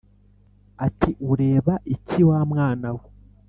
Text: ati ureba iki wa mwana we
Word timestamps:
ati 0.85 1.09
ureba 1.31 1.73
iki 1.95 2.19
wa 2.29 2.39
mwana 2.49 2.87
we 2.97 3.05